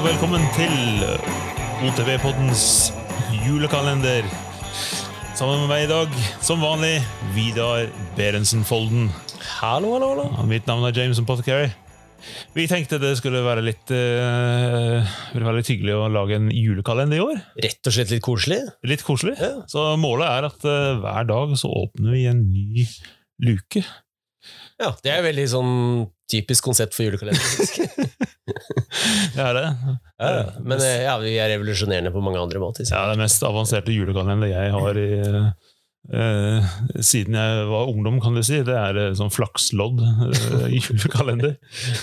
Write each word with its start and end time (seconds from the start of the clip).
og 0.00 0.06
velkommen 0.06 0.44
til 0.56 1.02
OTV-poddens 1.84 2.62
julekalender. 3.44 4.24
Sammen 5.36 5.60
med 5.60 5.68
meg 5.68 5.82
i 5.84 5.90
dag, 5.90 6.14
som 6.40 6.62
vanlig, 6.64 7.02
Vidar 7.34 7.90
Berentsen 8.16 8.62
Folden. 8.64 9.10
Hallo, 9.58 9.90
hallo, 9.92 10.08
hallo. 10.14 10.24
Ja, 10.38 10.46
Mitt 10.48 10.70
navn 10.70 10.86
er 10.88 10.96
James 10.96 11.20
Pottercarry. 11.28 11.68
Vi 12.56 12.64
tenkte 12.70 12.96
det 13.02 13.12
skulle 13.20 13.42
være 13.44 13.66
litt, 13.66 13.92
uh, 13.92 15.04
ville 15.34 15.50
være 15.50 15.60
litt 15.60 15.72
hyggelig 15.74 15.98
å 15.98 16.08
lage 16.16 16.38
en 16.38 16.48
julekalender 16.48 17.20
i 17.20 17.26
år. 17.26 17.44
Rett 17.66 17.92
og 17.92 17.98
slett 17.98 18.14
litt 18.14 18.24
koselig. 18.24 18.62
Litt 18.88 19.04
koselig. 19.04 19.36
Ja. 19.36 19.52
Så 19.68 19.84
målet 20.00 20.30
er 20.30 20.48
at 20.48 20.64
uh, 20.64 20.96
hver 21.02 21.28
dag 21.28 21.56
så 21.60 21.74
åpner 21.84 22.16
vi 22.16 22.24
en 22.30 22.46
ny 22.48 22.88
luke. 23.44 23.84
Ja, 24.80 24.94
Det 25.04 25.12
er 25.12 25.28
veldig 25.28 25.48
sånn 25.58 25.78
typisk 26.30 26.70
konsept 26.70 26.96
for 26.96 27.10
julekalender. 27.10 28.08
Det 29.34 29.42
er 29.44 29.56
det. 29.56 29.66
ja. 30.20 30.30
Men 30.62 30.82
eh, 30.84 31.02
ja, 31.06 31.16
vi 31.22 31.34
er 31.40 31.52
revolusjonerende 31.54 32.12
på 32.14 32.22
mange 32.24 32.40
andre 32.42 32.62
måter. 32.62 32.86
Ja, 32.90 33.06
det 33.10 33.18
mest 33.20 33.42
avanserte 33.46 33.94
julekalender 33.94 34.50
jeg 34.50 34.72
har 34.74 34.98
i 35.00 35.08
eh, 36.10 36.70
Siden 37.04 37.36
jeg 37.38 37.66
var 37.70 37.90
ungdom, 37.92 38.20
kan 38.24 38.36
du 38.36 38.42
si. 38.46 38.60
Det 38.66 38.76
er 38.76 38.98
eh, 39.06 39.10
sånn 39.18 39.32
flakslodd 39.34 40.00
eh, 40.02 40.68
julekalender. 40.78 41.56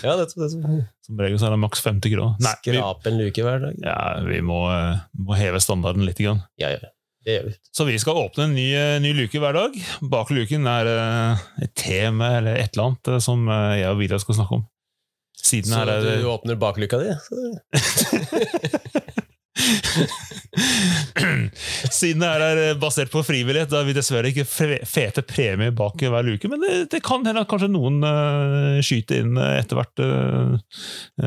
Ja, 0.05 0.17
det, 0.20 0.29
det, 0.35 0.51
det. 0.53 0.83
Som 1.07 1.23
regel 1.23 1.39
så 1.41 1.49
er 1.49 1.55
det 1.57 1.61
maks 1.63 1.81
50 1.85 2.13
kroner. 2.15 2.37
Nei, 2.43 2.53
vi, 2.65 2.75
Skrape 2.77 3.11
en 3.11 3.21
luke 3.21 3.48
hver 3.48 3.65
dag. 3.67 3.81
ja, 3.84 3.98
vi 4.27 4.43
må, 4.45 4.61
eh, 4.73 5.01
må 5.27 5.37
heve 5.39 5.61
standarden 5.63 6.05
litt. 6.07 6.21
Grann. 6.21 6.45
Ja, 6.61 6.71
ja. 6.75 6.93
Det 7.27 7.34
gjør 7.35 7.48
vi. 7.49 7.53
Så 7.75 7.84
vi 7.84 7.98
skal 7.99 8.17
åpne 8.21 8.45
en 8.48 8.53
ny, 8.55 8.67
eh, 8.77 8.98
ny 9.03 9.09
luke 9.17 9.39
hver 9.43 9.57
dag. 9.57 9.73
Bak 10.13 10.29
luken 10.31 10.67
er 10.71 10.87
eh, 10.93 11.41
et 11.65 11.73
tema 11.75 12.37
eller 12.37 12.55
et 12.61 12.71
eller 12.71 12.93
annet 12.93 13.11
eh, 13.11 13.20
som 13.23 13.43
eh, 13.51 13.73
jeg 13.81 13.89
og 13.91 13.99
Vidar 13.99 14.21
skal 14.23 14.37
snakke 14.39 14.61
om. 14.61 14.63
Siden 15.38 15.71
Så 15.71 15.84
er 15.85 16.02
du 16.21 16.27
åpner 16.32 16.55
bakluka 16.60 16.98
di? 17.02 17.13
Siden 21.91 22.21
det 22.21 22.29
her 22.29 22.44
er 22.44 22.60
eh, 22.62 22.77
basert 22.79 23.12
på 23.13 23.24
frivillighet, 23.26 23.70
da 23.71 23.82
har 23.82 23.88
vi 23.88 23.96
dessverre 23.98 24.29
ikke 24.32 24.46
fete 24.88 25.24
premier 25.27 25.71
bak 25.76 26.02
hver 26.02 26.26
luke. 26.26 26.49
Men 26.52 26.62
det, 26.63 26.74
det 26.94 27.04
kan 27.05 27.26
hende 27.26 27.44
at 27.44 27.49
kanskje 27.52 27.70
noen 27.71 28.02
uh, 28.05 28.77
skyter 28.85 29.24
inn 29.24 29.38
eh, 29.41 29.57
etter 29.62 29.79
hvert 29.79 30.04
uh, 30.04 30.57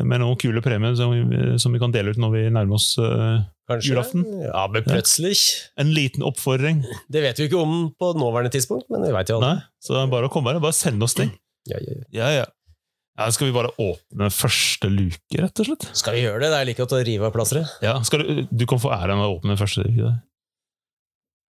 med 0.00 0.22
noen 0.22 0.38
kule 0.40 0.62
premier 0.64 0.94
som, 0.98 1.14
som 1.60 1.74
vi 1.74 1.82
kan 1.82 1.94
dele 1.94 2.14
ut 2.14 2.20
når 2.22 2.36
vi 2.36 2.44
nærmer 2.54 2.78
oss 2.78 2.92
uh, 3.00 3.40
Kanskje? 3.70 3.92
Julaften? 3.92 4.24
Ja, 4.42 4.64
men 4.66 4.82
plutselig. 4.82 5.36
en 5.78 5.92
liten 5.94 6.24
oppfordring. 6.26 6.80
Det 7.06 7.20
vet 7.22 7.38
vi 7.38 7.46
ikke 7.46 7.60
om 7.60 7.92
på 7.94 8.08
nåværende 8.18 8.50
tidspunkt, 8.50 8.88
men 8.90 9.04
vi 9.06 9.12
veit 9.14 9.30
jo 9.30 9.38
aldri. 9.38 9.62
Så 9.78 9.94
det 9.94 10.00
er 10.02 10.10
bare 10.10 10.26
å 10.26 10.32
komme 10.34 10.50
her. 10.50 10.58
Bare 10.64 10.74
send 10.74 10.98
oss 11.06 11.14
ting. 11.14 11.30
Ja, 11.70 11.78
ja, 12.10 12.32
ja. 12.40 12.48
Ja, 13.18 13.26
Skal 13.34 13.50
vi 13.50 13.52
bare 13.52 13.70
åpne 13.82 14.30
første 14.32 14.88
luke, 14.88 15.36
rett 15.42 15.60
og 15.60 15.66
slett? 15.66 15.86
Skal 15.98 16.14
vi 16.16 16.22
gjøre 16.24 16.40
det? 16.44 16.50
Det 16.54 16.58
er 16.60 16.68
like 16.70 16.80
godt 16.84 16.94
å 16.96 17.00
rive 17.04 17.26
av 17.28 17.34
plasteret. 17.34 17.68
Ja, 17.84 17.96
skal 18.06 18.22
du, 18.24 18.42
du 18.48 18.64
kan 18.70 18.80
få 18.80 18.92
æren 18.94 19.18
av 19.20 19.26
å 19.28 19.38
åpne 19.38 19.56
første 19.60 19.84
luke. 19.84 20.14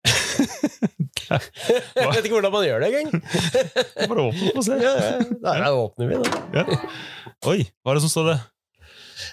Jeg 1.34 2.10
vet 2.10 2.26
ikke 2.26 2.36
hvordan 2.36 2.52
man 2.54 2.66
gjør 2.68 2.84
det 2.84 2.90
engang. 2.90 3.22
Bare 4.12 4.26
åpne 4.28 4.52
og 4.60 4.66
se. 4.66 4.76
Ja, 4.82 4.92
ja. 4.98 5.22
Da 5.40 5.70
åpner 5.78 6.10
vi, 6.12 6.20
da. 6.20 6.42
Ja. 6.60 6.66
Oi, 7.54 7.60
hva 7.84 7.94
er 7.94 8.00
det 8.00 8.04
som 8.06 8.12
står 8.12 8.28
der? 8.34 8.44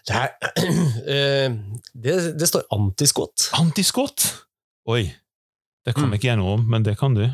Det, 0.07 0.21
er, 0.21 0.29
uh, 0.63 1.49
det, 2.05 2.17
det 2.41 2.49
står 2.49 2.69
antiskott. 2.77 3.49
Antiskott! 3.59 4.29
Oi. 4.91 5.03
Det 5.87 5.95
kan 5.97 6.07
Mm. 6.11 6.15
ikke 6.19 6.29
jeg 6.31 6.39
noe 6.39 6.55
om, 6.59 6.63
men 6.71 6.85
det 6.87 6.95
kan 7.01 7.15
du. 7.17 7.25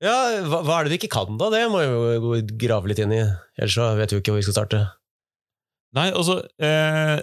Ja, 0.00 0.16
hva, 0.48 0.62
hva 0.64 0.78
er 0.78 0.86
det 0.86 0.94
vi 0.94 0.98
ikke 1.02 1.12
kan, 1.12 1.36
da? 1.40 1.50
Det 1.52 1.66
må 1.72 1.82
jeg 1.82 1.90
jo 1.92 2.38
grave 2.60 2.90
litt 2.90 3.02
inn 3.02 3.12
i. 3.12 3.20
Ellers 3.60 3.76
så 3.76 3.90
vet 3.98 4.12
vi 4.12 4.16
jo 4.16 4.22
ikke 4.24 4.32
hvor 4.32 4.40
vi 4.40 4.46
skal 4.46 4.56
starte. 4.56 4.84
Nei, 5.96 6.08
altså 6.14 6.38
eh, 6.62 7.18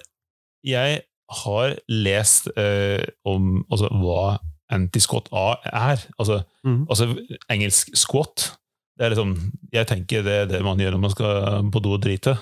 Jeg 0.68 1.02
har 1.44 1.78
lest 1.90 2.52
eh, 2.60 3.04
om 3.28 3.64
altså, 3.72 3.90
hva 4.02 4.38
antiskott 4.74 5.32
A 5.36 5.56
er. 5.64 6.04
Altså, 6.20 6.42
mm. 6.68 6.86
altså 6.92 7.10
engelsk 7.50 7.96
squat. 7.98 8.52
Det 8.98 9.08
er 9.08 9.14
liksom, 9.14 9.34
jeg 9.74 9.88
tenker 9.90 10.26
det 10.26 10.38
er 10.44 10.52
det 10.52 10.62
man 10.66 10.80
gjør 10.82 10.98
når 10.98 11.04
man 11.04 11.14
skal 11.14 11.72
på 11.74 11.82
do 11.84 11.96
og 11.98 12.04
drite. 12.04 12.36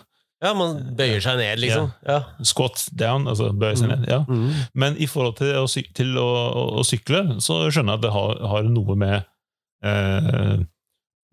Ja, 0.44 0.52
man 0.58 0.82
bøyer 0.98 1.24
seg 1.24 1.40
ned, 1.40 1.62
liksom. 1.64 1.88
Ja. 2.06 2.20
Squat 2.46 2.90
down, 2.92 3.30
altså 3.32 3.54
bøye 3.56 3.78
seg 3.80 3.88
mm. 3.88 3.94
ned. 3.94 4.10
ja. 4.12 4.20
Mm. 4.28 4.50
Men 4.76 5.00
i 5.00 5.08
forhold 5.10 5.38
til 5.40 5.54
å, 5.62 5.64
til 5.70 6.20
å, 6.20 6.28
å, 6.28 6.66
å 6.82 6.86
sykle, 6.88 7.24
så 7.44 7.64
skjønner 7.70 7.96
jeg 7.96 8.02
at 8.02 8.06
det 8.08 8.14
har, 8.18 8.44
har 8.52 8.68
noe 8.68 8.98
med 9.00 9.32
eh, 9.84 10.62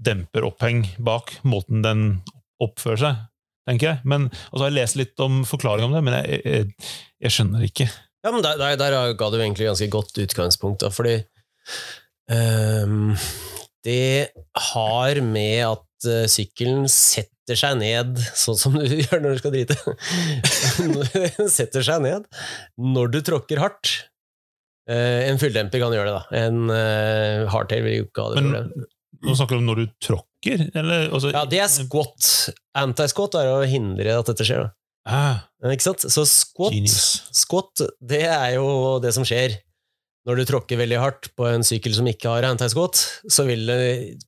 demperoppheng 0.02 0.86
bak 0.98 1.36
måten 1.46 1.84
den 1.84 2.06
oppfører 2.62 3.02
seg, 3.02 3.20
tenker 3.68 3.92
jeg. 3.92 4.02
Men, 4.08 4.28
altså, 4.50 4.66
jeg 4.68 4.76
lest 4.78 4.98
litt 4.98 5.22
om 5.22 5.42
forklaring 5.48 5.86
om 5.86 5.96
det, 5.96 6.02
men 6.06 6.18
jeg, 6.20 6.40
jeg, 6.42 6.90
jeg 7.22 7.36
skjønner 7.36 7.66
ikke. 7.66 7.88
Ja, 8.22 8.30
men 8.30 8.44
der, 8.44 8.58
der, 8.60 8.76
der 8.78 9.16
ga 9.18 9.30
du 9.30 9.38
egentlig 9.40 9.66
ganske 9.66 9.90
godt 9.90 10.18
utgangspunkt, 10.22 10.84
da, 10.84 10.92
fordi 10.94 11.16
um, 12.30 13.14
det 13.82 14.30
har 14.70 15.22
med 15.26 15.58
at 15.66 16.06
uh, 16.06 16.30
sykkelen 16.30 16.86
setter 16.90 17.58
seg 17.58 17.80
ned, 17.80 18.20
sånn 18.38 18.58
som 18.58 18.78
du 18.78 18.86
gjør 19.02 19.24
når 19.24 19.34
du 19.34 19.42
skal 19.42 19.56
drite. 19.56 19.78
Den 21.38 21.50
setter 21.50 21.86
seg 21.86 22.04
ned 22.06 22.30
når 22.78 23.14
du 23.16 23.20
tråkker 23.26 23.62
hardt. 23.62 23.96
Eh, 24.90 25.28
en 25.30 25.38
fulldemper 25.38 25.78
kan 25.82 25.94
gjøre 25.94 26.10
det, 26.10 26.14
da. 26.18 26.40
En 26.42 26.62
uh, 26.66 27.48
hardtail 27.52 27.84
vil 27.86 27.98
jo 28.00 28.06
ikke 28.08 28.24
ha 28.24 28.32
det 28.32 28.40
Men 28.42 28.48
problemet. 28.50 28.88
nå 29.22 29.34
snakker 29.38 29.54
du 29.54 29.62
om 29.62 29.68
når 29.70 29.80
du 29.82 29.84
tråkker, 30.02 30.64
eller? 30.74 31.04
Altså, 31.14 31.30
Ja, 31.34 31.44
det 31.46 31.60
er 31.62 31.70
squat. 31.70 32.30
Anti-squat 32.82 33.36
er 33.38 33.50
å 33.52 33.60
hindre 33.68 34.16
at 34.18 34.26
dette 34.32 34.46
skjer. 34.48 34.64
Da. 34.64 34.72
Ah, 35.06 35.38
Ikke 35.70 35.86
sant? 35.86 36.02
Så 36.10 36.24
squat, 36.26 36.74
squat, 37.34 37.84
det 38.02 38.24
er 38.26 38.56
jo 38.56 38.98
det 39.02 39.14
som 39.14 39.26
skjer. 39.26 39.54
Når 40.26 40.38
du 40.38 40.44
tråkker 40.46 40.78
veldig 40.78 40.98
hardt 41.02 41.30
på 41.34 41.46
en 41.50 41.64
sykkel 41.66 41.94
som 41.96 42.06
ikke 42.06 42.30
har 42.30 42.46
anti-squat, 42.46 42.98
så 43.30 43.46
vil 43.46 43.64
det 43.66 43.80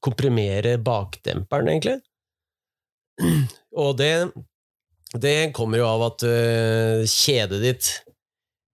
komprimere 0.03 0.77
bakdemperen, 0.83 1.71
egentlig. 1.71 2.01
Og 3.79 3.93
det, 3.99 4.11
det 5.23 5.37
kommer 5.55 5.79
jo 5.83 5.87
av 5.87 6.03
at 6.09 6.25
kjedet 7.11 7.61
ditt 7.63 7.93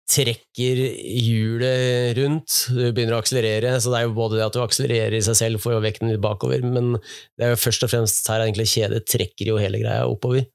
trekker 0.07 0.79
hjulet 1.19 2.16
rundt, 2.18 2.53
du 2.72 2.85
begynner 2.95 3.18
å 3.18 3.22
akselerere, 3.22 3.73
så 3.84 3.91
det 3.91 4.00
er 4.00 4.06
jo 4.06 4.13
både 4.16 4.38
det 4.40 4.45
at 4.45 4.56
du 4.56 4.62
akselererer 4.63 5.18
i 5.18 5.23
seg 5.25 5.35
selv, 5.40 5.62
får 5.63 5.75
jo 5.75 5.81
vekten 5.84 6.12
litt 6.12 6.22
bakover, 6.23 6.63
men 6.63 6.95
det 6.95 7.47
er 7.47 7.51
jo 7.51 7.59
først 7.59 7.84
og 7.84 7.91
fremst 7.91 8.29
her 8.31 8.46
egentlig 8.46 8.69
kjedet 8.72 9.03
trekker 9.09 9.51
jo 9.51 9.57
hele 9.59 9.81
greia 9.81 10.06
oppover. 10.07 10.47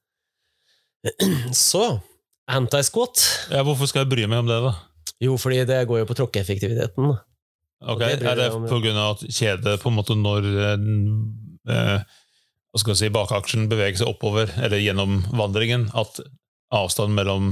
Så, 1.67 1.83
anti-squat 2.49 3.21
ja, 3.53 3.61
hvorfor 3.61 3.91
skal 3.91 4.05
jeg 4.05 4.13
bry 4.15 4.25
meg 4.25 4.41
om 4.41 4.49
det, 4.49 4.57
da? 4.65 4.73
Jo, 5.23 5.37
fordi 5.39 5.61
det 5.69 5.83
går 5.87 6.01
jo 6.01 6.09
på 6.09 6.17
tråkkeeffektiviteten. 6.17 7.13
Ok, 7.83 8.01
det 8.01 8.25
Er 8.25 8.39
det 8.39 8.49
av 8.49 9.11
at 9.11 9.23
kjedet 9.27 9.77
på 9.83 9.91
en 9.91 9.97
måte 9.97 10.15
når 10.17 10.47
eh, 10.49 10.85
eh, 11.69 12.19
hva 12.73 12.81
skal 12.81 12.95
jeg 12.95 13.01
si, 13.03 13.13
bakaksjen 13.13 13.69
beveger 13.69 14.01
seg 14.01 14.09
oppover, 14.09 14.49
eller 14.57 14.81
gjennom 14.81 15.19
vandringen, 15.37 15.91
at 15.93 16.23
avstanden 16.73 17.13
mellom 17.19 17.51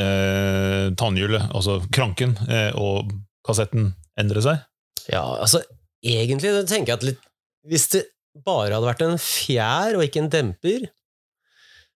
eh, 0.00 0.90
tannhjulet, 0.98 1.50
altså 1.54 1.78
kranken, 1.94 2.36
eh, 2.48 2.70
og 2.78 3.12
kassetten 3.46 3.92
endrer 4.20 4.44
seg? 4.44 4.64
Ja, 5.10 5.24
altså, 5.42 5.60
egentlig 6.04 6.52
tenker 6.70 6.94
jeg 6.94 6.98
at 6.98 7.08
litt, 7.10 7.22
hvis 7.68 7.88
det 7.92 8.06
bare 8.44 8.74
hadde 8.74 8.88
vært 8.88 9.04
en 9.06 9.20
fjær 9.20 9.98
og 9.98 10.06
ikke 10.06 10.24
en 10.24 10.32
demper, 10.32 10.88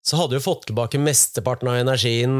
så 0.06 0.20
hadde 0.20 0.38
du 0.38 0.44
fått 0.44 0.68
tilbake 0.68 1.00
mesteparten 1.02 1.70
av 1.70 1.80
energien 1.80 2.36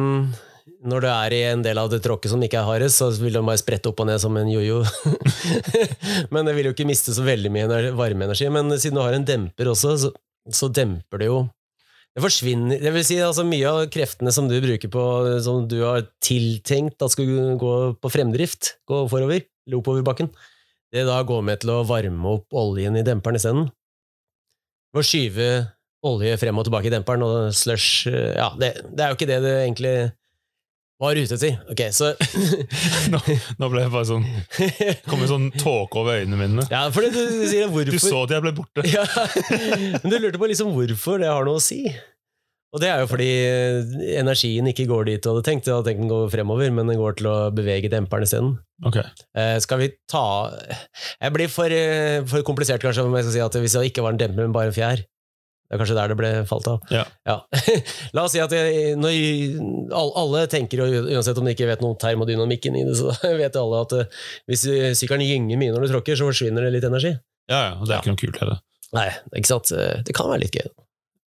når 0.86 1.02
du 1.02 1.06
er 1.10 1.34
i 1.34 1.40
en 1.48 1.62
del 1.62 1.78
av 1.78 1.90
det 1.90 2.00
tråkket 2.02 2.32
som 2.32 2.42
ikke 2.42 2.58
er 2.60 2.66
hardest, 2.66 2.98
så 2.98 3.08
vil 3.22 3.38
den 3.38 3.46
bare 3.46 3.60
sprette 3.60 3.90
opp 3.90 4.02
og 4.02 4.08
ned 4.08 4.20
som 4.22 4.34
en 4.38 4.50
jojo. 4.50 4.80
men 6.34 6.46
det 6.46 6.54
vil 6.56 6.68
jo 6.68 6.74
ikke 6.74 6.88
miste 6.88 7.14
så 7.14 7.24
veldig 7.26 7.52
mye 7.54 7.82
varmeenergi. 7.98 8.48
Men 8.54 8.74
siden 8.74 8.98
du 8.98 9.02
har 9.04 9.14
en 9.16 9.26
demper 9.26 9.70
også, 9.70 9.94
så, 10.02 10.10
så 10.50 10.70
demper 10.74 11.22
det 11.22 11.30
jo 11.30 11.40
Det 12.16 12.24
forsvinner 12.24 12.80
Det 12.80 12.92
vil 12.94 13.04
si, 13.04 13.18
altså 13.20 13.44
mye 13.44 13.68
av 13.68 13.82
kreftene 13.92 14.32
som 14.32 14.48
du 14.48 14.56
bruker 14.64 14.88
på 14.92 15.04
Som 15.44 15.66
du 15.68 15.82
har 15.84 16.06
tiltenkt 16.24 17.02
at 17.04 17.12
skulle 17.12 17.56
gå 17.60 17.72
på 18.00 18.12
fremdrift, 18.12 18.78
gå 18.88 19.02
forover, 19.12 19.44
eller 19.66 19.80
oppover 19.82 20.04
bakken, 20.06 20.30
det 20.94 21.04
da 21.04 21.18
går 21.26 21.42
med 21.44 21.60
til 21.60 21.74
å 21.74 21.82
varme 21.84 22.36
opp 22.38 22.54
oljen 22.56 22.96
i 22.96 23.04
demperen 23.04 23.36
isteden. 23.36 23.66
Ved 24.94 25.02
å 25.02 25.06
skyve 25.06 25.48
olje 26.06 26.36
frem 26.40 26.60
og 26.60 26.68
tilbake 26.68 26.88
i 26.88 26.94
demperen 26.94 27.24
og 27.26 27.50
slush 27.56 28.06
Ja, 28.08 28.52
det, 28.56 28.72
det 28.94 29.02
er 29.02 29.12
jo 29.12 29.18
ikke 29.18 29.28
det 29.28 29.40
du 29.42 29.50
egentlig 29.50 29.96
var 31.02 31.18
ute 31.18 31.36
etter. 31.36 31.58
Ok, 31.72 31.82
så 31.92 32.12
Nå, 33.12 33.20
nå 33.60 33.70
ble 33.72 33.84
jeg 33.84 33.92
bare 33.92 34.08
sånn 34.08 34.26
kom 35.10 35.22
en 35.22 35.30
sånn 35.30 35.48
tåke 35.60 36.02
over 36.02 36.22
øynene 36.22 36.40
mine. 36.40 36.66
Ja, 36.72 36.86
fordi 36.94 37.12
du, 37.14 37.22
du 37.42 37.46
sier 37.50 37.70
hvorfor 37.70 37.92
Du 37.92 38.02
så 38.02 38.24
at 38.24 38.36
jeg 38.36 38.44
ble 38.46 38.54
borte. 38.56 38.84
ja, 38.96 39.06
Men 40.02 40.12
du 40.12 40.18
lurte 40.18 40.40
på 40.40 40.50
liksom 40.50 40.72
hvorfor 40.76 41.20
det 41.22 41.32
har 41.32 41.48
noe 41.48 41.60
å 41.60 41.64
si. 41.64 41.82
Og 42.74 42.82
det 42.82 42.90
er 42.90 43.00
jo 43.00 43.08
fordi 43.08 43.28
energien 44.18 44.66
ikke 44.68 44.88
går 44.90 45.06
dit 45.08 45.22
du 45.24 45.30
hadde 45.30 45.44
tenkt. 45.46 45.64
Du 45.64 45.72
hadde 45.72 45.86
tenkt 45.88 46.02
den 46.02 46.10
går 46.10 46.28
fremover, 46.32 46.72
men 46.74 46.90
den 46.90 46.98
går 47.00 47.16
til 47.20 47.28
å 47.30 47.36
bevege 47.54 47.88
demperen 47.92 48.26
isteden. 48.26 48.56
Okay. 48.84 49.06
Eh, 49.38 49.56
skal 49.64 49.80
vi 49.80 49.86
ta 50.10 50.50
Jeg 50.52 51.32
blir 51.32 51.48
for, 51.48 51.72
eh, 51.72 52.20
for 52.28 52.44
komplisert 52.44 52.82
kanskje 52.84 53.06
om 53.06 53.14
jeg 53.16 53.24
skal 53.24 53.36
si 53.36 53.44
at 53.46 53.60
hvis 53.62 53.76
det 53.78 53.86
ikke 53.92 54.04
var 54.04 54.12
en 54.12 54.20
demper, 54.20 54.42
men 54.42 54.52
bare 54.56 54.72
en 54.72 54.76
fjær, 54.76 55.00
Det 55.66 55.74
er 55.74 55.80
kanskje 55.82 55.96
der 55.98 56.12
det 56.12 56.16
ble 56.20 56.30
falt 56.46 56.68
av. 56.70 56.80
Ja. 56.94 57.04
La 58.14 58.22
oss 58.28 58.32
si 58.36 58.40
at 58.42 58.52
jeg, 58.54 58.94
når 59.02 59.90
all- 59.98 60.14
alle 60.22 60.44
tenker, 60.52 60.84
og 60.84 61.10
uansett 61.10 61.38
om 61.42 61.48
de 61.48 61.56
ikke 61.56 61.66
vet 61.72 61.82
noe 61.82 61.96
om 61.96 61.98
termodynamikken 62.00 62.78
i 62.78 62.84
det, 62.86 62.94
så 63.00 63.10
vet 63.42 63.58
alle 63.58 63.82
at 63.82 63.96
eh, 63.98 64.08
hvis 64.46 64.66
sykkelen 65.02 65.26
gynger 65.26 65.58
mye 65.60 65.74
når 65.74 65.88
du 65.88 65.92
tråkker, 65.96 66.18
så 66.20 66.28
forsvinner 66.30 66.68
det 66.68 66.76
litt 66.78 66.86
energi. 66.88 67.12
Ja, 67.50 67.58
ja, 67.68 67.76
og 67.80 67.86
det 67.90 67.94
er 67.96 68.02
ikke 68.04 68.14
noe 68.14 68.22
kult 68.24 68.42
heller. 68.44 68.62
Nei, 68.94 69.08
ikke 69.38 69.50
sant? 69.56 69.74
Eh, 69.74 70.00
Det 70.06 70.14
kan 70.14 70.30
være 70.30 70.44
litt 70.46 70.54
gøy. 70.58 70.68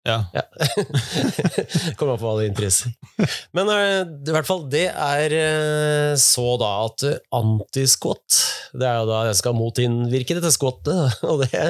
Ja. 0.08 0.22
Ja. 0.32 0.44
Kommer 1.98 2.14
an 2.14 2.20
på 2.20 2.28
hva 2.28 2.36
det 2.38 2.46
interesser. 2.48 2.92
Men 3.56 3.68
eh, 3.72 4.04
i 4.28 4.32
hvert 4.36 4.46
fall, 4.48 4.62
det 4.72 4.86
er 4.92 5.34
så 6.20 6.44
da 6.60 6.70
at 6.86 7.02
antiskott 7.34 8.38
Det 8.78 8.86
er 8.88 9.00
jo 9.02 9.08
da 9.10 9.18
jeg 9.28 9.38
skal 9.40 9.56
motinnvirke 9.58 10.36
dette 10.38 10.52
skottet, 10.54 11.18
og 11.26 11.42
det, 11.44 11.64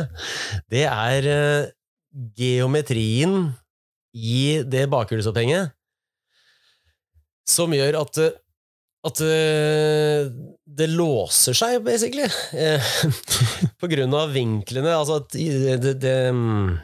det 0.71 0.85
er 0.91 1.31
geometrien 2.39 3.51
i 4.17 4.63
det 4.65 4.87
bakhjulsopphenget 4.91 5.75
som 7.49 7.73
gjør 7.73 8.01
at 8.03 8.21
at 9.07 9.21
eh, 9.23 10.27
det 10.79 10.89
låser 10.91 11.57
seg, 11.57 11.79
basically. 11.87 12.27
Eh, 12.59 12.89
På 13.81 13.91
grunn 13.91 14.15
av 14.17 14.33
vinklene. 14.35 14.91
Altså 14.91 15.21
at 15.23 15.37
det, 15.39 15.95
det 16.03 16.17
mm, 16.35 16.75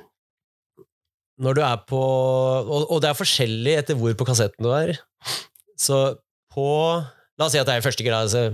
Når 1.43 1.59
du 1.59 1.63
er 1.67 1.83
på 1.89 2.01
og, 2.01 2.95
det 3.03 3.11
er 3.11 3.19
forskjellig 3.19 3.75
etter 3.81 3.99
hvor 3.99 4.15
på 4.15 4.29
kassetten 4.29 4.65
du 4.65 4.71
er. 4.77 4.95
Så 5.81 6.07
på 6.55 6.69
La 7.35 7.49
oss 7.49 7.57
si 7.57 7.59
at 7.59 7.67
det 7.67 7.75
er 7.75 7.81
i 7.81 7.83
første 7.83 8.05
grad, 8.07 8.29
så, 8.31 8.45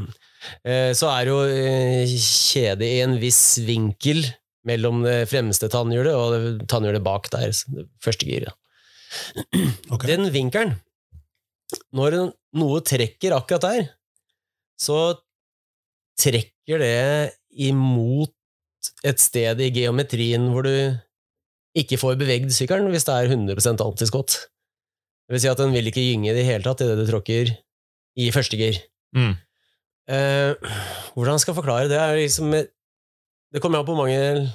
eh, 0.65 0.95
så 0.97 1.11
er 1.13 1.29
jo 1.29 1.43
kjedet 2.17 2.87
i 2.87 3.03
en 3.05 3.19
viss 3.21 3.59
vinkel 3.61 4.23
mellom 4.69 5.05
det 5.07 5.25
fremste 5.31 5.71
tannhjulet 5.73 6.17
og 6.17 6.65
tannhjulet 6.71 7.05
bak 7.05 7.31
der. 7.33 7.53
Første 8.05 8.29
giret. 8.29 8.57
Okay. 9.91 10.13
Den 10.13 10.29
vinkelen, 10.31 10.77
når 11.99 12.15
noe 12.55 12.79
trekker 12.87 13.35
akkurat 13.35 13.65
der, 13.65 13.89
så 14.79 14.99
trekker 16.21 16.79
det 16.79 17.33
imot 17.51 18.31
et 19.05 19.21
sted 19.21 19.61
i 19.61 19.73
geometrien 19.75 20.47
hvor 20.53 20.69
du 20.69 20.95
ikke 21.79 21.99
får 22.01 22.19
bevegd 22.21 22.55
sykkelen 22.55 22.91
hvis 22.95 23.07
det 23.09 23.17
er 23.17 23.35
100 23.35 23.75
antiskott. 23.83 24.39
Det 25.27 25.37
vil 25.37 25.43
si 25.43 25.51
at 25.51 25.61
den 25.61 25.75
vil 25.75 25.91
ikke 25.91 26.03
gynge 26.03 26.31
i 26.31 26.37
det 26.37 26.47
hele 26.47 26.65
tatt 26.67 26.83
idet 26.83 26.99
du 26.99 27.07
tråkker 27.11 27.53
i 28.19 28.31
første 28.35 28.59
gir. 28.59 28.81
Mm. 29.15 29.35
Eh, 30.11 30.71
hvordan 31.15 31.39
skal 31.39 31.53
jeg 31.53 31.61
forklare 31.61 31.91
det? 31.91 31.99
Er 31.99 32.19
liksom, 32.19 32.55
det 33.51 33.63
kommer 33.63 33.81
an 33.81 33.87
på 33.89 33.95
hvor 33.95 34.05
mange 34.07 34.51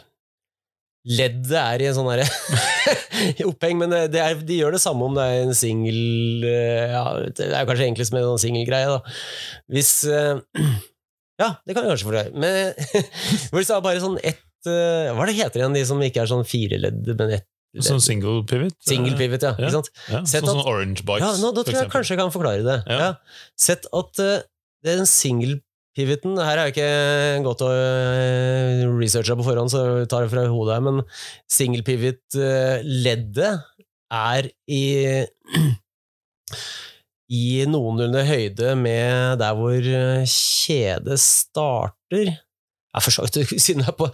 ledd 1.06 1.44
det 1.46 1.60
er 1.60 1.84
i 1.84 1.88
en 1.90 1.96
sånn 1.98 2.10
oppheng, 3.52 3.78
men 3.78 3.94
det, 3.94 4.02
det 4.16 4.22
er, 4.24 4.40
de 4.48 4.58
gjør 4.58 4.76
det 4.76 4.82
samme 4.82 5.06
om 5.06 5.18
det 5.18 5.26
er 5.26 5.44
en 5.44 5.56
singel 5.58 6.46
eh, 6.50 6.94
ja, 6.96 7.04
Det 7.30 7.50
er 7.52 7.68
kanskje 7.70 7.90
enklest 7.92 8.16
med 8.16 8.26
en 8.26 8.42
singelgreie, 8.42 8.90
da. 8.90 9.16
Hvis 9.72 10.00
eh, 10.10 10.42
Ja, 11.42 11.58
det 11.68 11.76
kan 11.76 11.84
jeg 11.84 11.92
kanskje 11.92 12.08
forklare. 12.08 12.32
Men 12.32 12.72
hvis 13.52 13.68
det 13.68 13.76
er 13.76 13.84
bare 13.84 14.00
sånn 14.00 14.16
ett 14.24 14.70
eh, 14.72 15.12
Hva 15.12 15.26
er 15.26 15.32
det 15.32 15.38
heter 15.42 15.62
igjen, 15.62 15.76
de 15.76 15.84
som 15.88 16.02
ikke 16.06 16.24
er 16.24 16.32
sånn 16.32 16.46
fire 16.48 16.80
ledd, 16.80 17.12
men 17.12 17.38
ett 17.42 17.50
Sånn 17.84 18.00
single 18.00 18.46
pivot? 18.48 18.78
Single 18.88 19.18
pivot, 19.20 19.44
ja. 19.44 19.52
Ja. 19.60 19.82
Ja, 20.08 20.22
Sett 20.24 20.46
sånn 20.46 20.62
som 20.62 20.62
Orange 20.64 21.04
Bikes, 21.04 21.26
Ja, 21.26 21.32
nå, 21.44 21.52
da 21.52 21.66
tror 21.68 21.82
jeg 21.82 21.92
kanskje 21.92 22.16
jeg 22.16 22.22
kan 22.22 22.32
forklare 22.32 22.64
det. 22.64 23.10
Sett 23.60 23.84
at 23.92 24.22
uh, 24.24 24.38
den 24.88 25.04
single-pivoten 25.96 26.36
Her 26.44 26.58
har 26.60 26.68
jeg 26.68 26.74
ikke 26.76 27.44
gått 27.46 27.62
og 27.64 27.72
researche 27.72 29.00
researcha 29.00 29.36
på 29.40 29.46
forhånd, 29.48 29.72
så 29.72 29.80
jeg 30.02 30.10
tar 30.12 30.22
det 30.26 30.32
fra 30.34 30.44
hodet 30.52 30.74
her, 30.76 30.84
men 30.84 30.98
single-pivot-leddet 31.52 33.54
er 34.16 34.50
i 34.68 34.82
i 37.36 37.66
noenlunde 37.66 38.22
høyde 38.28 38.76
med 38.78 39.40
der 39.42 39.56
hvor 39.58 39.74
eh, 39.82 40.26
kjedet 40.30 41.18
starter. 41.20 42.28
Jeg 42.96 43.02
for 43.04 43.12
så 43.16 43.22
vidt, 43.26 43.50
siden 43.66 43.82
jeg 43.82 43.90
er 43.90 43.98
på 43.98 44.08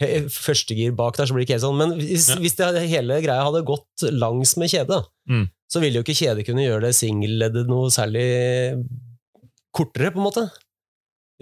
eh, 0.00 0.24
førstegir 0.32 0.94
bak 0.96 1.16
der, 1.18 1.26
så 1.28 1.34
blir 1.36 1.44
det 1.44 1.48
ikke 1.50 1.58
helt 1.58 1.66
sånn. 1.66 1.76
Men 1.82 1.90
hvis, 2.00 2.30
Ja. 2.32 2.38
hvis 2.40 2.56
det 2.58 2.86
hele 2.88 3.20
greia 3.22 3.44
hadde 3.44 3.60
gått 3.68 4.06
langs 4.14 4.56
med 4.60 4.68
kjedet, 4.72 5.02
Mm. 5.28 5.46
så 5.72 5.80
ville 5.80 5.96
jo 6.00 6.04
ikke 6.04 6.16
kjedet 6.18 6.44
kunne 6.46 6.64
gjøre 6.66 6.84
det 6.88 6.94
singelleddet 6.98 7.66
noe 7.68 7.88
særlig 7.92 8.26
kortere, 9.72 10.10
på 10.12 10.18
en 10.20 10.24
måte. 10.26 10.42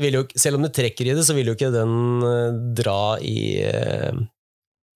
Jo, 0.01 0.23
selv 0.41 0.57
om 0.57 0.63
det 0.65 0.73
trekker 0.73 1.05
i 1.11 1.15
det, 1.17 1.25
så 1.27 1.35
vil 1.37 1.51
jo 1.51 1.55
ikke 1.57 1.69
den 1.75 1.93
eh, 2.25 2.55
dra 2.79 3.19
i 3.21 3.37
eh, 3.61 4.15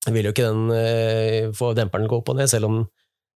Vil 0.08 0.28
jo 0.28 0.32
ikke 0.32 0.46
den 0.46 0.70
eh, 0.72 1.48
få 1.56 1.72
demperen 1.76 2.08
gå 2.08 2.20
opp 2.22 2.30
og 2.32 2.38
ned, 2.38 2.48
selv 2.48 2.70
om 2.70 2.78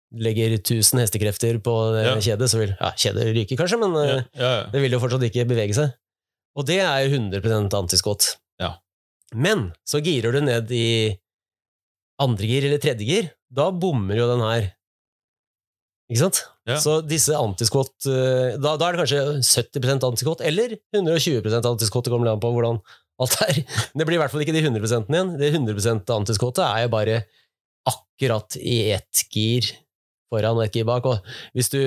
du 0.10 0.22
legger 0.26 0.56
1000 0.58 1.04
hestekrefter 1.04 1.60
på 1.62 1.74
Ja. 2.00 2.16
kjedet, 2.18 2.48
så 2.50 2.62
vil 2.62 2.72
ja, 2.74 2.92
kjedet 2.98 3.28
ryke, 3.36 3.58
kanskje, 3.60 3.78
men 3.82 3.94
Ja, 4.00 4.16
ja, 4.40 4.54
det 4.72 4.82
vil 4.82 4.96
jo 4.96 5.02
fortsatt 5.04 5.26
ikke 5.28 5.46
bevege 5.50 5.76
seg. 5.78 5.92
Og 6.58 6.66
det 6.66 6.80
er 6.82 7.04
jo 7.06 7.12
100 7.20 7.76
antiskott. 7.78 8.38
Ja. 8.60 8.78
Men 9.36 9.68
så 9.86 10.02
girer 10.02 10.34
du 10.34 10.42
ned 10.42 10.72
i 10.74 10.88
andre 12.20 12.50
gir 12.50 12.66
eller 12.66 12.82
tredje 12.82 13.06
gir, 13.06 13.30
da 13.54 13.70
bommer 13.72 14.18
jo 14.18 14.26
den 14.32 14.42
her. 14.44 14.72
Ikke 16.10 16.24
sant? 16.26 16.42
Ja. 16.70 16.78
Så 16.82 17.00
disse 17.06 17.36
antiskott 17.38 18.08
eh, 18.10 18.56
da, 18.62 18.76
da 18.78 18.88
er 18.88 18.96
det 18.96 19.04
kanskje 19.04 19.22
70% 19.42 20.08
antiskott, 20.08 20.44
eller 20.46 20.78
120% 20.96 21.70
antiskott, 21.70 22.08
det 22.08 22.14
kommer 22.14 22.32
an 22.32 22.42
på 22.44 22.52
hvordan 22.54 22.82
alt 23.20 23.36
er. 23.48 23.62
Det 23.98 24.08
blir 24.08 24.20
i 24.20 24.22
hvert 24.22 24.32
fall 24.32 24.46
ikke 24.46 24.56
de 24.56 24.64
100 24.64 24.86
igjen. 25.12 25.36
Det 25.40 25.52
100 25.52 26.16
antiskottet 26.16 26.64
er 26.64 26.86
jo 26.86 26.94
bare 26.94 27.22
akkurat 27.90 28.56
i 28.60 28.92
ett 28.96 29.26
gir 29.34 29.68
foran 30.30 30.60
og 30.60 30.68
ett 30.68 30.78
gir 30.78 30.88
bak. 30.88 31.08
Og 31.10 31.58
hvis 31.58 31.72
du 31.74 31.82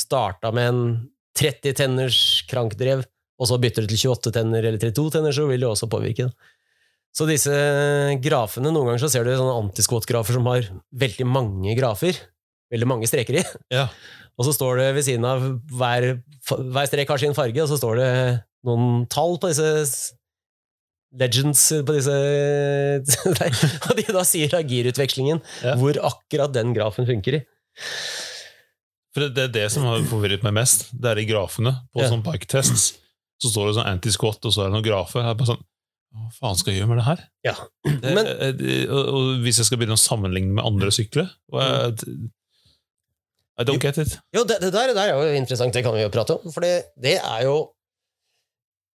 starta 0.00 0.52
med 0.54 0.70
en 0.70 0.82
30 1.38 1.76
tenners 1.76 2.20
krankdrev, 2.50 3.04
og 3.40 3.48
så 3.48 3.56
bytter 3.60 3.86
du 3.86 3.92
til 3.92 4.10
28 4.12 4.34
tenner 4.36 4.64
eller 4.64 4.80
32 4.80 5.12
tenner, 5.16 5.34
så 5.36 5.46
vil 5.48 5.62
det 5.62 5.68
også 5.68 5.88
påvirke. 5.90 6.28
Så 7.16 7.26
disse 7.26 7.52
grafene, 8.22 8.70
noen 8.70 8.92
ganger 8.92 9.02
så 9.02 9.10
ser 9.10 9.24
du 9.26 9.32
sånne 9.34 9.56
antiskott-grafer 9.64 10.36
som 10.36 10.46
har 10.50 10.68
veldig 10.94 11.26
mange 11.26 11.74
grafer, 11.78 12.18
veldig 12.72 12.86
mange 12.88 13.08
streker 13.10 13.40
i, 13.40 13.44
Ja. 13.74 13.88
og 14.38 14.46
så 14.46 14.52
står 14.56 14.78
det 14.80 14.88
ved 14.94 15.04
siden 15.08 15.24
av 15.26 15.42
hver, 15.74 16.22
hver 16.48 16.86
strek 16.88 17.08
har 17.10 17.18
sin 17.18 17.34
farge, 17.34 17.60
og 17.62 17.68
så 17.68 17.78
står 17.80 17.96
det 18.00 18.10
noen 18.66 19.06
tall 19.10 19.38
på 19.42 19.48
disse 19.50 20.14
legends 21.20 21.62
på 21.86 21.94
disse 21.96 22.14
der. 23.40 23.54
Og 23.90 23.96
de 23.98 24.04
da 24.14 24.22
sier 24.28 24.52
av 24.54 24.66
girutvekslingen 24.70 25.40
Ja. 25.64 25.74
hvor 25.80 25.98
akkurat 26.12 26.52
den 26.54 26.74
grafen 26.76 27.08
funker 27.08 27.40
i. 27.40 27.44
For 29.10 29.24
det, 29.26 29.32
det 29.34 29.44
er 29.48 29.54
det 29.56 29.64
som 29.74 29.82
har 29.88 30.04
forvirret 30.06 30.44
meg 30.46 30.54
mest. 30.60 30.86
Det 30.94 31.10
er 31.10 31.18
i 31.18 31.26
grafene. 31.26 31.72
På 31.90 32.04
Ja. 32.04 32.10
sånn 32.12 32.22
bike 32.22 32.46
tests 32.46 32.92
så 33.42 33.48
står 33.50 33.70
det 33.70 33.76
sånn 33.80 33.88
anti-squat, 33.90 34.44
og 34.46 34.52
så 34.54 34.62
er 34.62 34.68
det 34.70 34.74
noen 34.76 34.86
grafer. 34.86 35.24
Jeg 35.24 35.32
er 35.34 35.38
bare 35.40 35.50
sånn, 35.54 35.64
Hva 36.10 36.26
faen 36.40 36.56
skal 36.58 36.72
jeg 36.74 36.80
gjøre 36.82 36.88
med 36.90 36.98
det 36.98 37.04
her? 37.06 37.20
Ja. 37.46 37.52
Det, 37.86 38.14
Men- 38.14 38.26
eh, 38.26 38.86
og, 38.90 39.10
og 39.14 39.26
hvis 39.44 39.58
jeg 39.62 39.66
skal 39.68 39.78
begynne 39.78 39.94
å 39.94 40.02
sammenligne 40.02 40.54
med 40.56 40.64
andre 40.66 40.90
sykler 40.90 41.28
og 41.54 41.60
jeg, 41.62 42.16
I 43.60 43.66
don't 43.66 43.82
get 43.82 43.98
it. 44.00 44.16
Jo, 44.32 44.46
det, 44.48 44.56
det, 44.62 44.72
der, 44.72 44.90
det 44.90 44.96
der 44.96 45.12
er 45.12 45.18
jo 45.18 45.36
interessant, 45.36 45.74
det 45.74 45.84
kan 45.84 45.94
vi 45.96 46.04
jo 46.04 46.12
prate 46.12 46.38
om. 46.38 46.48
For 46.54 46.64
det, 46.64 47.18
er 47.18 47.44
jo 47.44 47.56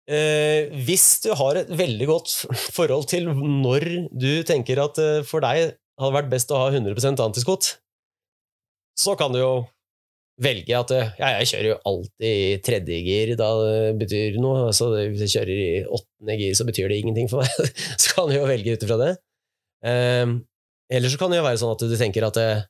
eh, 0.06 0.70
Hvis 0.86 1.08
du 1.26 1.32
har 1.38 1.64
et 1.64 1.72
veldig 1.82 2.08
godt 2.10 2.36
forhold 2.78 3.10
til 3.10 3.32
når 3.34 3.88
du 4.14 4.32
tenker 4.48 4.84
at 4.84 5.02
eh, 5.02 5.22
for 5.28 5.44
deg 5.44 5.74
hadde 6.02 6.16
vært 6.18 6.32
best 6.32 6.54
å 6.54 6.62
ha 6.62 6.70
100% 6.72 7.22
antiskott, 7.26 7.76
så 8.98 9.16
kan 9.18 9.34
du 9.34 9.42
jo 9.42 9.54
velge 10.42 10.78
at 10.78 10.94
eh, 10.94 11.10
ja, 11.22 11.34
jeg 11.40 11.50
kjører 11.54 11.70
jo 11.72 11.80
alltid 11.92 12.30
i 12.30 12.62
tredje 12.66 13.02
gir, 13.06 13.34
da 13.40 13.50
det 13.66 13.98
betyr 14.02 14.38
noe. 14.42 14.70
Så 14.78 14.92
hvis 14.94 15.26
jeg 15.26 15.36
kjører 15.40 15.64
i 15.66 15.84
åttende 15.86 16.38
gir, 16.38 16.54
så 16.58 16.70
betyr 16.70 16.92
det 16.92 17.02
ingenting 17.02 17.32
for 17.32 17.42
meg. 17.42 17.74
så 18.02 18.14
kan 18.14 18.30
du 18.30 18.38
jo 18.38 18.46
velge 18.50 18.78
ut 18.78 18.86
ifra 18.86 19.00
det. 19.02 19.12
Eh, 19.90 20.38
eller 20.92 21.10
så 21.10 21.18
kan 21.18 21.34
det 21.34 21.42
jo 21.42 21.48
være 21.50 21.62
sånn 21.62 21.74
at 21.74 21.88
du 21.88 21.98
tenker 21.98 22.30
at 22.30 22.38
eh, 22.42 22.66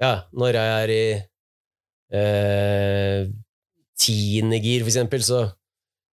ja, 0.00 0.14
når 0.32 0.56
jeg 0.56 0.76
er 0.76 0.92
i 0.94 1.04
eh, 2.12 3.26
tiende 4.00 4.58
gir, 4.62 4.82
for 4.84 4.90
eksempel, 4.92 5.22
så, 5.26 5.42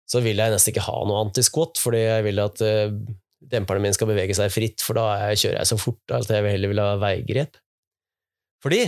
så 0.09 0.21
vil 0.25 0.39
jeg 0.41 0.53
nesten 0.53 0.73
ikke 0.73 0.85
ha 0.87 0.97
noe 1.07 1.21
antisquat, 1.27 1.77
fordi 1.81 2.01
jeg 2.05 2.25
vil 2.27 2.41
at 2.43 2.61
eh, 2.65 2.95
demperne 3.51 3.83
mine 3.83 3.93
skal 3.97 4.09
bevege 4.09 4.35
seg 4.37 4.51
fritt, 4.53 4.81
for 4.81 4.97
da 4.97 5.05
er- 5.29 5.37
kjører 5.37 5.59
jeg 5.61 5.69
så 5.71 5.77
fort 5.81 6.15
at 6.17 6.31
jeg 6.33 6.49
heller 6.55 6.71
vil 6.73 6.81
ha 6.81 6.95
veigrep. 7.01 7.59
Fordi 8.65 8.81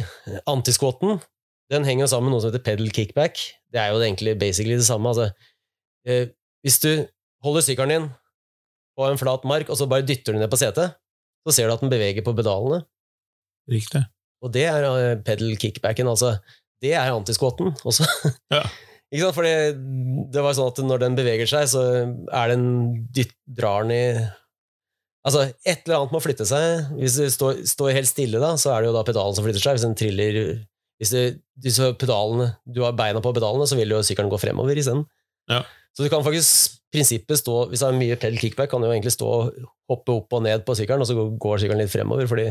antisquaten 0.50 1.20
den 1.70 1.84
henger 1.86 2.08
sammen 2.10 2.32
med 2.32 2.38
noe 2.38 2.42
som 2.42 2.50
heter 2.50 2.64
pedal 2.66 2.88
kickback. 2.96 3.38
Det 3.70 3.78
er 3.82 3.92
jo 3.92 4.00
egentlig 4.02 4.38
basically 4.40 4.78
det 4.80 4.88
samme. 4.88 5.12
Altså, 5.12 5.28
eh, 6.08 6.30
hvis 6.66 6.80
du 6.82 6.92
holder 7.46 7.66
sykkelen 7.66 7.92
din 7.94 8.08
på 8.98 9.06
en 9.06 9.20
flat 9.20 9.44
mark, 9.46 9.70
og 9.70 9.78
så 9.78 9.86
bare 9.86 10.06
dytter 10.08 10.34
du 10.34 10.40
ned 10.40 10.50
på 10.50 10.58
setet, 10.58 10.96
så 11.46 11.54
ser 11.54 11.68
du 11.70 11.76
at 11.76 11.84
den 11.84 11.92
beveger 11.92 12.24
på 12.26 12.34
pedalene. 12.34 12.80
Riktig. 13.70 14.02
Og 14.42 14.54
det 14.56 14.64
er 14.72 14.88
eh, 14.88 15.20
pedal 15.28 15.54
kickbacken, 15.60 16.08
altså. 16.10 16.38
Det 16.84 16.94
er 16.94 17.14
antisquaten 17.14 17.74
også. 17.88 18.08
Ja. 18.54 18.64
Ikke 19.08 19.24
sant? 19.24 19.38
Fordi 19.38 19.52
det, 20.36 20.42
var 20.44 20.56
sånn 20.58 20.68
at 20.68 20.80
når 20.84 21.00
den 21.06 21.14
beveger 21.16 21.48
seg, 21.48 21.70
så 21.72 21.84
er 22.36 22.50
den 22.52 22.66
dytt, 23.16 23.32
drar 23.48 23.86
den 23.88 23.96
i 23.96 24.04
Altså, 25.28 25.46
et 25.68 25.82
eller 25.84 25.98
annet 25.98 26.14
må 26.16 26.20
flytte 26.24 26.46
seg. 26.48 26.92
Hvis 26.96 27.18
du 27.20 27.26
står, 27.32 27.58
står 27.68 27.96
helt 27.98 28.08
stille, 28.08 28.40
da, 28.40 28.54
så 28.60 28.72
er 28.72 28.84
det 28.84 28.90
jo 28.92 28.96
da 28.96 29.02
pedalen 29.08 29.36
som 29.36 29.44
flytter 29.44 29.60
seg. 29.64 29.76
Hvis 29.76 29.84
den 29.84 29.96
triller 30.00 30.38
Hvis 31.02 31.12
du, 31.12 31.40
disse 31.66 31.90
pedalene, 32.00 32.54
du 32.64 32.80
har 32.86 32.96
beina 32.96 33.20
på 33.24 33.34
pedalene, 33.36 33.68
så 33.68 33.76
vil 33.80 33.92
jo 33.92 34.00
sykkelen 34.08 34.32
gå 34.32 34.40
fremover 34.40 34.80
isteden. 34.80 35.04
Ja. 35.52 35.64
Så 35.96 36.06
du 36.06 36.12
kan 36.14 36.24
faktisk 36.24 36.78
prinsippet 36.94 37.40
stå 37.42 37.54
Hvis 37.72 37.82
det 37.84 37.88
er 37.90 38.00
mye 38.00 38.16
pedal 38.20 38.40
kickback, 38.40 38.72
kan 38.72 38.84
du 38.84 38.88
jo 38.88 38.94
egentlig 38.96 39.16
stå 39.16 39.28
og 39.28 39.60
hoppe 39.92 40.16
opp 40.16 40.36
og 40.38 40.44
ned 40.48 40.64
på 40.68 40.76
sykkelen, 40.80 41.04
og 41.04 41.08
så 41.10 41.16
går 41.16 41.64
sykkelen 41.64 41.84
litt 41.84 41.96
fremover, 41.96 42.28
fordi 42.30 42.50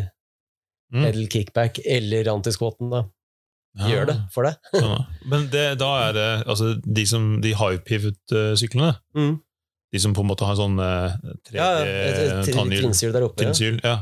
Mm. 0.87 1.03
pedal 1.03 1.25
kickback 1.27 1.79
eller 1.83 2.29
antisquaten 2.31 2.93
da 2.93 3.01
Ja. 3.77 3.89
gjør 3.93 4.07
det 4.13 4.17
for 4.33 4.47
deg. 4.49 4.57
Ja. 4.83 4.99
Men 5.29 5.49
det, 5.53 5.65
da 5.83 5.91
er 6.09 6.13
det 6.17 6.29
altså 6.47 6.75
de, 6.81 7.07
som, 7.07 7.27
de 7.45 7.55
high 7.55 7.79
pivot-syklene, 7.85 8.95
Mm. 9.17 9.35
de 9.93 9.99
som 10.03 10.15
på 10.17 10.21
en 10.25 10.31
måte 10.31 10.47
har 10.49 10.57
sånn 10.59 10.79
eh, 10.81 11.17
tredje 11.47 11.61
Ja, 11.61 11.67
ja, 11.79 11.83
et- 11.85 12.23
et 12.23 12.47
tri- 12.47 12.55
tannhjul, 12.57 13.13
der 13.13 13.27
oppe. 13.29 13.45
Ja. 13.45 13.75
ja. 13.85 13.97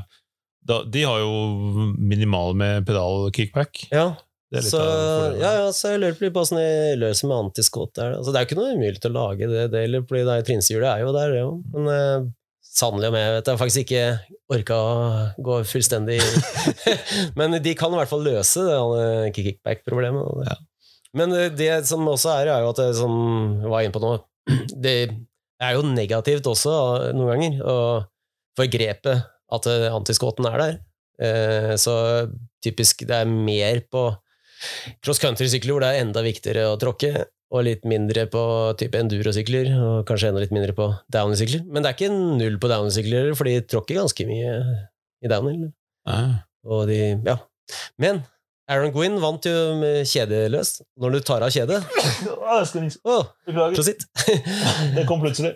Da, 0.64 0.78
de 0.88 1.02
har 1.04 1.18
jo 1.20 1.90
minimal 1.98 2.54
med 2.56 2.86
pedal-kickback. 2.86 3.88
Ja, 3.92 4.14
så, 4.62 4.78
ja, 5.40 5.50
ja, 5.58 5.66
så 5.74 5.90
jeg 5.92 6.00
lurer 6.00 6.30
på 6.30 6.40
åssen 6.44 6.56
de 6.60 6.94
løser 7.02 7.26
med 7.28 7.36
antiskot 7.48 7.90
der. 7.98 8.14
Altså, 8.20 8.30
det 8.32 8.38
er 8.38 8.44
jo 8.44 8.48
ikke 8.48 8.58
noe 8.60 8.74
umulig 8.78 9.00
til 9.02 9.10
å 9.10 9.16
lage 9.18 9.48
det, 9.50 9.64
det 9.74 10.04
fordi 10.06 10.22
det 10.24 10.36
er 10.38 10.46
trinsehjulet 10.46 10.88
er 10.92 11.02
jo 11.02 11.12
der, 11.16 11.32
det 11.34 11.42
òg. 11.42 11.56
Men 11.74 11.90
uh, 11.90 12.28
sannelig 12.64 13.10
om 13.10 13.16
jeg 13.18 13.32
vet 13.34 13.48
jeg 13.48 13.54
har 13.54 13.60
faktisk 13.60 13.82
ikke 13.84 14.04
orka 14.54 14.78
å 14.78 14.94
gå 15.46 15.58
fullstendig 15.68 16.18
Men 17.38 17.58
de 17.62 17.74
kan 17.78 17.92
i 17.92 17.98
hvert 18.00 18.10
fall 18.10 18.24
løse 18.26 18.64
det 18.66 18.78
eh, 19.02 19.28
kickback-problemet. 19.36 20.48
Ja. 20.48 20.56
Men 21.16 21.34
eh, 21.36 21.52
det 21.54 21.70
som 21.88 22.06
også 22.10 22.32
er, 22.38 22.50
er 22.54 22.64
jo 22.64 22.72
at 22.72 22.82
det 22.82 22.90
som 22.98 23.14
jeg 23.62 23.70
var 23.72 23.84
inne 23.84 23.94
på 23.94 24.02
nå 24.02 24.16
Det 24.86 24.96
er 25.62 25.76
jo 25.76 25.86
negativt 25.86 26.48
også 26.50 26.74
eh, 26.98 27.12
noen 27.16 27.30
ganger 27.34 27.62
å 27.62 27.78
forgrepe 28.58 29.14
grepet 29.14 29.30
at 29.54 29.66
antiskåten 29.92 30.46
er 30.48 30.58
der. 30.58 30.76
Eh, 31.22 31.72
Så 31.78 31.94
typisk 32.64 33.04
det 33.06 33.20
er 33.22 33.30
mer 33.30 33.82
på 33.92 34.08
cross 35.04 35.20
country-sykler 35.22 35.74
hvor 35.74 35.84
det 35.84 35.90
er 35.92 36.04
enda 36.04 36.22
viktigere 36.24 36.68
å 36.70 36.78
tråkke, 36.80 37.26
og 37.54 37.62
litt 37.68 37.84
mindre 37.86 38.26
på 38.30 38.42
type 38.80 38.98
enduro-sykler, 38.98 39.70
og 39.78 40.04
kanskje 40.08 40.32
enda 40.32 40.42
litt 40.42 40.54
mindre 40.54 40.74
på 40.74 40.88
downhill-sykler. 41.14 41.62
Men 41.70 41.84
det 41.84 41.90
er 41.92 41.98
ikke 41.98 42.12
null 42.40 42.58
på 42.58 42.70
downhill-sykler, 42.72 43.30
for 43.38 43.46
de 43.46 43.60
tråkker 43.70 44.00
ganske 44.00 44.26
mye 44.26 44.54
i 45.22 45.30
downhill. 45.30 45.68
Ah. 46.10 46.42
Og 46.66 46.88
de, 46.90 46.98
ja. 47.22 47.36
Men 48.02 48.24
Aaron 48.70 48.92
Gwynn 48.94 49.20
vant 49.20 49.44
jo 49.46 49.54
med 49.78 50.08
kjedeløst. 50.08 50.82
Når 51.00 51.14
du 51.14 51.18
tar 51.24 51.44
av 51.44 51.52
kjedet 51.52 51.78
Å, 53.04 53.18
Beklager. 53.44 54.04
Det 54.96 55.04
kom 55.08 55.20
plutselig. 55.22 55.54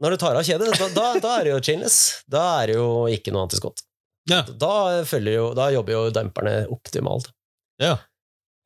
Når 0.00 0.14
du 0.14 0.20
tar 0.20 0.36
av 0.36 0.44
kjedet, 0.46 0.68
da, 0.76 0.90
da, 0.94 1.06
da 1.20 1.32
er 1.38 1.48
det 1.48 1.54
jo 1.54 1.62
chainless. 1.64 1.98
Da 2.30 2.44
er 2.60 2.72
det 2.72 2.76
jo 2.78 2.90
ikke 3.12 3.32
noe 3.34 3.48
antiskott. 3.48 3.82
Ja. 4.30 4.42
Da, 4.44 5.00
jo, 5.24 5.50
da 5.56 5.70
jobber 5.72 5.96
jo 5.96 6.04
demperne 6.14 6.54
optimalt. 6.70 7.32
Ja. 7.80 7.96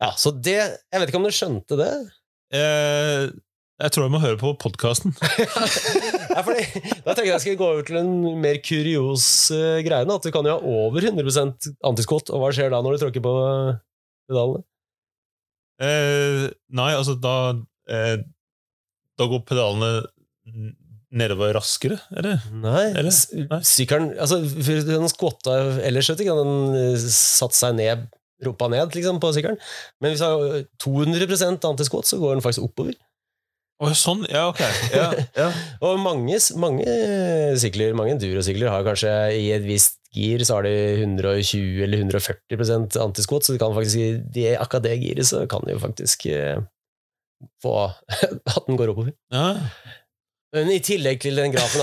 Ja, 0.02 0.10
så 0.18 0.34
det 0.34 0.58
Jeg 0.58 1.00
vet 1.00 1.08
ikke 1.08 1.20
om 1.20 1.26
du 1.28 1.32
skjønte 1.32 1.78
det? 1.78 1.92
Eh, 2.54 3.32
jeg 3.82 3.90
tror 3.90 4.06
jeg 4.06 4.12
må 4.14 4.20
høre 4.22 4.38
på 4.38 4.52
podkasten. 4.62 5.16
ja, 6.30 6.42
da 6.44 6.44
tenker 6.44 7.26
jeg 7.26 7.32
jeg 7.32 7.42
skal 7.42 7.56
gå 7.58 7.70
over 7.72 7.86
til 7.86 7.98
en 7.98 8.12
mer 8.40 8.60
kurios 8.62 9.26
uh, 9.50 9.80
greie. 9.82 10.06
At 10.06 10.28
du 10.28 10.30
kan 10.34 10.46
jo 10.46 10.54
ha 10.54 10.76
over 10.86 11.02
100% 11.10 11.72
antiskott, 11.90 12.30
og 12.30 12.44
hva 12.44 12.52
skjer 12.54 12.70
da 12.70 12.78
når 12.84 12.94
du 12.94 13.02
tråkker 13.02 13.24
på 13.24 13.34
pedalene? 14.30 14.62
Eh, 15.82 16.46
nei, 16.78 16.90
altså 16.94 17.16
da 17.18 17.36
eh, 17.90 18.20
Da 19.18 19.26
går 19.26 19.40
pedalene 19.42 20.04
nedover 21.14 21.54
raskere, 21.56 21.98
eller? 22.14 22.42
Nei, 22.52 22.84
Eller? 22.92 23.14
Nei. 23.50 23.58
sykkelen 23.66 24.12
altså, 24.18 24.38
Den 24.86 25.10
skvatta 25.10 25.56
ellers, 25.86 26.10
vet 26.10 26.20
du 26.20 26.24
ikke, 26.26 26.36
den 26.40 26.78
eh, 26.78 27.06
satte 27.10 27.58
seg 27.58 27.76
ned, 27.78 28.06
rumpa 28.44 28.68
ned 28.72 28.94
liksom, 28.96 29.20
på 29.22 29.32
sykkelen. 29.36 29.58
Men 30.02 30.14
hvis 30.14 30.22
du 30.22 30.26
har 30.26 30.62
200% 30.82 31.68
antiskott, 31.70 32.08
så 32.08 32.20
går 32.22 32.36
den 32.36 32.44
faktisk 32.44 32.66
oppover. 32.66 32.96
Oh, 33.82 33.90
sånn? 33.98 34.22
Ja, 34.30 34.46
ok. 34.52 34.60
Ja, 34.94 35.08
ja. 35.34 35.48
Og 35.84 35.98
mange, 36.02 36.38
mange 36.62 36.94
sykler, 37.60 37.96
mange 37.98 38.14
endurosykler 38.14 38.70
har 38.70 38.86
kanskje 38.86 39.10
i 39.34 39.48
et 39.54 39.66
visst 39.66 39.98
gir 40.14 40.44
så 40.46 40.60
har 40.60 40.68
de 40.68 40.74
120 41.02 41.82
eller 41.82 42.04
140% 42.04 42.98
antiskott, 43.02 43.42
så 43.46 43.54
du 43.54 43.58
kan 43.58 43.74
faktisk, 43.74 43.98
i 43.98 44.46
akkurat 44.54 44.86
det 44.86 44.94
giret 45.02 45.26
så 45.26 45.42
kan 45.50 45.66
de 45.66 45.74
jo 45.74 45.82
faktisk 45.82 46.28
eh, 46.30 46.62
få 47.62 47.74
at 48.54 48.70
den 48.70 48.78
går 48.78 48.94
oppover. 48.94 49.14
ja. 49.34 49.58
Men 50.54 50.70
i 50.70 50.78
tillegg 50.84 51.18
til 51.22 51.34
den 51.34 51.50
grafen, 51.50 51.82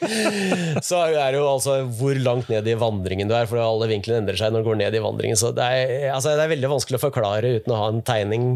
så 0.88 1.04
er 1.06 1.30
det 1.30 1.38
jo 1.38 1.44
altså 1.46 1.76
hvor 1.98 2.18
langt 2.18 2.48
ned 2.50 2.66
i 2.66 2.74
vandringen 2.78 3.30
du 3.30 3.34
er, 3.38 3.46
for 3.46 3.62
alle 3.62 3.86
vinklene 3.92 4.24
endrer 4.24 4.38
seg 4.40 4.50
når 4.50 4.64
du 4.64 4.70
går 4.72 4.80
ned 4.80 4.96
i 4.98 5.02
vandringen. 5.04 5.38
Så 5.38 5.52
det 5.54 5.62
er, 5.62 5.92
altså, 6.10 6.34
det 6.34 6.42
er 6.42 6.50
veldig 6.56 6.72
vanskelig 6.74 6.98
å 6.98 7.04
forklare 7.04 7.54
uten 7.60 7.74
å 7.74 7.78
ha 7.78 7.86
en 7.92 8.02
tegning. 8.06 8.48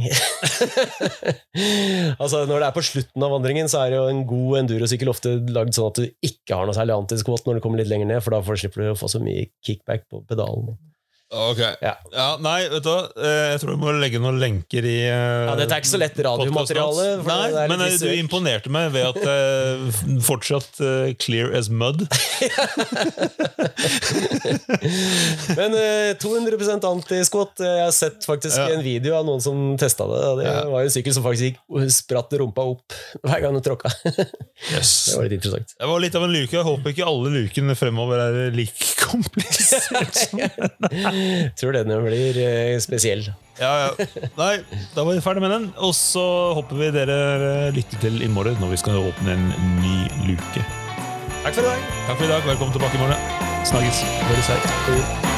altså 2.21 2.43
Når 2.51 2.57
det 2.57 2.67
er 2.73 2.75
på 2.75 2.87
slutten 2.91 3.27
av 3.27 3.37
vandringen, 3.37 3.71
så 3.71 3.85
er 3.85 3.97
jo 4.01 4.05
en 4.11 4.27
god 4.27 4.65
endurosykkel 4.65 5.15
ofte 5.15 5.39
lagd 5.55 5.79
sånn 5.79 5.93
at 5.93 6.03
du 6.03 6.27
ikke 6.27 6.59
har 6.59 6.67
noe 6.67 6.75
særlig 6.75 6.99
antiskvot 6.99 7.47
når 7.47 7.61
du 7.61 7.65
kommer 7.65 7.83
litt 7.83 7.93
lenger 7.93 8.11
ned, 8.11 8.25
for 8.27 8.35
da 8.35 8.43
slipper 8.51 8.83
du 8.83 8.93
å 8.97 8.99
få 8.99 9.11
så 9.15 9.23
mye 9.23 9.47
kickback 9.63 10.09
på 10.11 10.25
pedalen. 10.27 10.75
Ok. 11.31 11.61
Ja. 11.79 11.93
nei, 12.43 12.65
vet 12.73 12.83
du 12.83 12.89
hva? 12.91 13.05
Eh, 13.15 13.53
Jeg 13.53 13.61
tror 13.63 13.77
vi 13.77 13.79
må 13.79 13.93
legge 14.03 14.19
noen 14.19 14.41
lenker 14.43 14.83
i 14.83 14.97
eh, 15.07 15.45
Ja, 15.47 15.53
Dette 15.61 15.77
er 15.77 15.83
ikke 15.85 15.91
så 15.93 16.01
lett 16.03 16.17
radiomateriale. 16.27 17.05
er 17.13 17.23
Nei, 17.29 17.67
men 17.71 17.85
eh, 17.87 17.95
du 18.03 18.09
imponerte 18.17 18.67
meg 18.75 18.89
ved 18.91 19.07
at 19.13 19.21
uh, 19.23 20.01
fortsatt 20.27 20.81
uh, 20.83 21.13
clear 21.23 21.53
as 21.55 21.69
mud. 21.71 22.03
Men 25.55 25.75
uh, 25.77 26.11
200 26.19 26.83
antiskott. 26.91 27.63
Jeg 27.63 27.85
har 27.85 27.95
sett 27.95 28.27
faktisk 28.27 28.59
Ja. 28.59 28.67
en 28.75 28.83
video 28.83 29.15
av 29.21 29.25
noen 29.29 29.41
som 29.45 29.77
testa 29.79 30.07
det. 30.11 30.21
og 30.33 30.39
Det 30.43 30.47
Ja. 30.51 30.65
var 30.67 30.83
jo 30.83 30.91
en 30.91 30.95
sykkel 30.97 31.15
som 31.15 31.23
faktisk 31.23 31.47
gikk 31.55 31.91
spratt 31.95 32.35
rumpa 32.43 32.67
opp 32.75 32.93
hver 33.23 33.41
gang 33.47 33.55
du 33.55 33.61
tråkka. 33.63 33.87
Det 34.71 35.15
var 35.17 35.25
litt 35.25 35.39
interessant. 35.39 35.75
Det 35.79 35.87
var 35.89 36.01
litt 36.03 36.15
av 36.19 36.25
en 36.27 36.33
luke. 36.35 36.53
Jeg 36.59 36.67
håper 36.67 36.91
ikke 36.93 37.07
alle 37.07 37.31
lukene 37.39 37.75
fremover 37.79 38.19
er 38.27 38.51
like 38.55 38.91
komplisert. 39.01 40.27
Tror 41.61 41.77
denne 41.77 42.01
blir 42.05 42.41
eh, 42.43 42.77
spesiell. 42.83 43.25
Ja, 43.61 43.73
ja. 43.85 44.21
Nei, 44.39 44.53
da 44.95 45.05
var 45.05 45.13
vi 45.13 45.25
ferdig 45.25 45.45
med 45.45 45.53
den. 45.55 45.71
Og 45.85 45.95
så 45.97 46.25
håper 46.57 46.81
vi 46.81 46.93
dere 46.97 47.19
eh, 47.39 47.73
lytter 47.77 48.01
til 48.07 48.21
i 48.25 48.31
morgen 48.33 48.61
når 48.63 48.75
vi 48.75 48.83
skal 48.85 49.01
åpne 49.03 49.37
en 49.37 49.51
ny 49.83 49.97
luke. 50.31 50.65
Takk 51.41 51.57
for 51.57 51.65
i 51.65 51.69
dag. 51.71 51.91
Takk 52.07 52.17
for 52.17 52.29
i 52.29 52.33
dag. 52.35 52.47
Velkommen 52.53 52.77
tilbake 52.77 53.01
i 53.01 53.05
morgen. 53.05 53.27
Snakkes. 53.69 54.05
Høres 54.29 54.55
her. 54.55 55.30